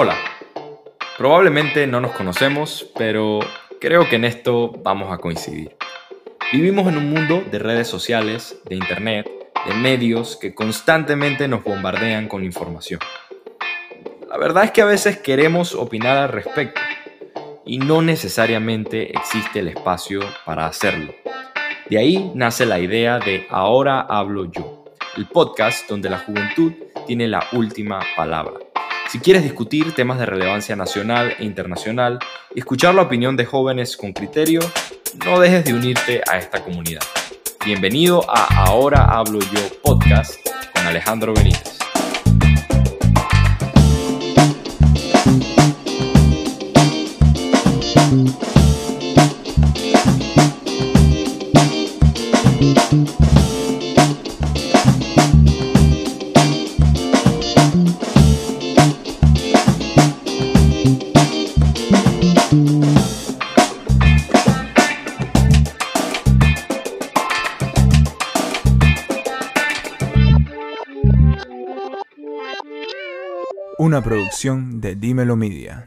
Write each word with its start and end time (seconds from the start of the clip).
Hola, 0.00 0.16
probablemente 1.16 1.88
no 1.88 2.00
nos 2.00 2.12
conocemos, 2.12 2.88
pero 2.96 3.40
creo 3.80 4.08
que 4.08 4.14
en 4.14 4.24
esto 4.24 4.70
vamos 4.70 5.12
a 5.12 5.18
coincidir. 5.18 5.74
Vivimos 6.52 6.86
en 6.86 6.98
un 6.98 7.10
mundo 7.10 7.42
de 7.50 7.58
redes 7.58 7.88
sociales, 7.88 8.60
de 8.66 8.76
internet, 8.76 9.28
de 9.66 9.74
medios 9.74 10.36
que 10.36 10.54
constantemente 10.54 11.48
nos 11.48 11.64
bombardean 11.64 12.28
con 12.28 12.44
información. 12.44 13.00
La 14.28 14.36
verdad 14.38 14.62
es 14.62 14.70
que 14.70 14.82
a 14.82 14.84
veces 14.84 15.18
queremos 15.18 15.74
opinar 15.74 16.16
al 16.16 16.28
respecto 16.28 16.80
y 17.66 17.78
no 17.78 18.00
necesariamente 18.00 19.10
existe 19.10 19.58
el 19.58 19.66
espacio 19.66 20.20
para 20.44 20.66
hacerlo. 20.66 21.12
De 21.90 21.98
ahí 21.98 22.30
nace 22.36 22.66
la 22.66 22.78
idea 22.78 23.18
de 23.18 23.48
Ahora 23.50 24.02
hablo 24.02 24.44
yo, 24.44 24.84
el 25.16 25.26
podcast 25.26 25.88
donde 25.88 26.08
la 26.08 26.20
juventud 26.20 26.72
tiene 27.04 27.26
la 27.26 27.44
última 27.50 27.98
palabra. 28.16 28.67
Si 29.08 29.20
quieres 29.20 29.42
discutir 29.42 29.94
temas 29.94 30.18
de 30.18 30.26
relevancia 30.26 30.76
nacional 30.76 31.34
e 31.38 31.44
internacional 31.44 32.18
y 32.54 32.58
escuchar 32.58 32.94
la 32.94 33.00
opinión 33.00 33.38
de 33.38 33.46
jóvenes 33.46 33.96
con 33.96 34.12
criterio, 34.12 34.60
no 35.24 35.40
dejes 35.40 35.64
de 35.64 35.72
unirte 35.72 36.20
a 36.30 36.36
esta 36.36 36.62
comunidad. 36.62 37.00
Bienvenido 37.64 38.22
a 38.28 38.66
Ahora 38.66 39.04
Hablo 39.04 39.38
Yo 39.38 39.60
Podcast 39.82 40.36
con 40.74 40.86
Alejandro 40.86 41.32
Benítez. 41.32 41.78
Una 73.80 74.02
producción 74.02 74.80
de 74.80 74.96
Dímelo 74.96 75.36
Media. 75.36 75.86